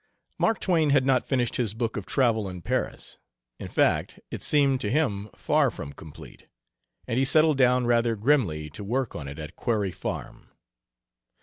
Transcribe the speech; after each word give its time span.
Mark 0.39 0.59
Twain 0.59 0.89
had 0.89 1.05
not 1.05 1.27
finished 1.27 1.57
his 1.57 1.75
book 1.75 1.95
of 1.95 2.07
travel 2.07 2.49
in 2.49 2.63
Paris 2.63 3.19
in 3.59 3.67
fact, 3.67 4.19
it 4.31 4.41
seemed 4.41 4.81
to 4.81 4.89
him 4.89 5.29
far 5.35 5.69
from 5.69 5.93
complete 5.93 6.47
and 7.07 7.19
he 7.19 7.23
settled 7.23 7.59
down 7.59 7.85
rather 7.85 8.15
grimly 8.15 8.67
to 8.71 8.83
work 8.83 9.15
on 9.15 9.27
it 9.27 9.37
at 9.37 9.55
Quarry 9.55 9.91
Farm. 9.91 10.49